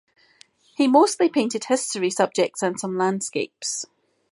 He 0.75 0.87
mostly 0.87 1.29
painted 1.29 1.65
history 1.65 2.09
subjects 2.09 2.63
and 2.63 2.79
some 2.79 2.97
landscapes. 2.97 3.85